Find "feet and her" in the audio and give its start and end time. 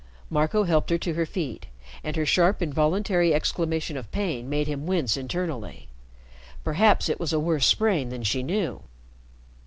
1.27-2.25